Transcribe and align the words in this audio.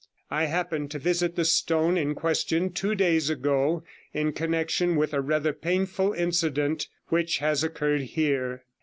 I 0.31 0.45
happened 0.45 0.89
to 0.89 0.97
visit 0.97 1.35
the 1.35 1.45
stone 1.45 1.95
in 1.95 2.15
question 2.15 2.71
two 2.71 2.95
days 2.95 3.29
ago 3.29 3.83
in 4.15 4.33
connection 4.33 4.95
with 4.95 5.13
a 5.13 5.21
rather 5.21 5.53
painful 5.53 6.13
incident 6.13 6.87
which 7.09 7.37
has 7.37 7.63
occurred 7.63 8.01
here.' 8.01 8.63